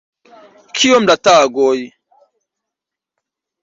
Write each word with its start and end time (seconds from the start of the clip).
Kiom 0.79 1.05
da 1.11 1.17
tagoj? 1.29 1.77